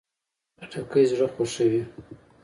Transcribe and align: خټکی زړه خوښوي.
خټکی 0.57 1.03
زړه 1.11 1.27
خوښوي. 1.33 1.83